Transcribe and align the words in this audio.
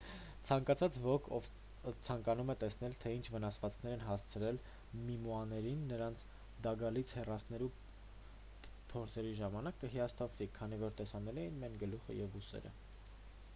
ցանկացած 0.49 0.95
ոք 1.01 1.27
ով 1.39 1.47
ցանկանում 2.07 2.47
է 2.51 2.53
տեսնել 2.63 2.95
թե 3.03 3.11
ինչ 3.17 3.21
վնասվածքներ 3.33 3.93
են 3.97 4.05
հասցվել 4.05 4.57
մումիաներին 5.09 5.83
նրանց 5.91 6.23
դագաղից 6.69 7.13
հեռացնելու 7.19 7.69
փորձերի 8.95 9.35
ժամանակ 9.41 9.77
կհիասթափվի 9.85 10.47
քանի 10.57 10.81
որ 10.85 10.97
տեսանելի 11.03 11.45
են 11.51 11.61
միայն 11.65 11.77
գլուխը 11.85 12.17
և 12.25 12.39
ուսերը 12.43 12.73